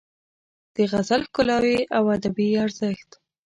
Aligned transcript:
د 0.75 0.77
غزل 0.91 1.21
ښکلاوې 1.29 1.79
او 1.97 2.03
ادبي 2.15 2.47
ارزښت 2.65 3.09